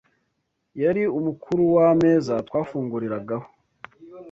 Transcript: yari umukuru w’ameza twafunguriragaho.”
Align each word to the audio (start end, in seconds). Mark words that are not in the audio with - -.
yari 0.83 1.03
umukuru 1.17 1.61
w’ameza 1.75 2.33
twafunguriragaho.” 2.47 3.47